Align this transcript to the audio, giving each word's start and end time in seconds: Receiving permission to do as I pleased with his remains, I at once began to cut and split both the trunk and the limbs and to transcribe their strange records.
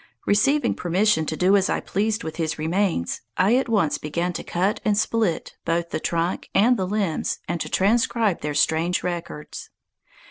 Receiving 0.25 0.73
permission 0.73 1.27
to 1.27 1.37
do 1.37 1.55
as 1.55 1.69
I 1.69 1.79
pleased 1.79 2.23
with 2.23 2.37
his 2.37 2.57
remains, 2.57 3.21
I 3.37 3.55
at 3.57 3.69
once 3.69 3.99
began 3.99 4.33
to 4.33 4.43
cut 4.43 4.79
and 4.83 4.97
split 4.97 5.53
both 5.63 5.91
the 5.91 5.99
trunk 5.99 6.49
and 6.55 6.75
the 6.75 6.87
limbs 6.87 7.37
and 7.47 7.61
to 7.61 7.69
transcribe 7.69 8.41
their 8.41 8.55
strange 8.55 9.03
records. 9.03 9.69